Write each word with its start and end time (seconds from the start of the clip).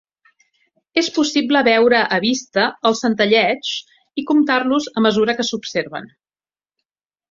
És 1.01 1.09
possible 1.17 1.61
veure 1.67 1.99
a 2.17 2.19
vista 2.25 2.65
els 2.91 3.03
centelleigs 3.05 3.77
i 4.23 4.27
comptar-los 4.33 4.93
a 4.99 5.09
mesura 5.11 5.41
que 5.41 5.51
s'observen. 5.53 6.15